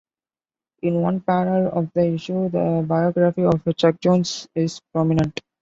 In 0.81 0.95
one 1.01 1.21
panel 1.21 1.67
of 1.77 1.93
the 1.93 2.05
issue, 2.15 2.49
the 2.49 2.83
biography 2.87 3.43
of 3.43 3.61
Chuck 3.77 3.99
Jones 4.01 4.47
is 4.55 4.81
prominent. 4.91 5.39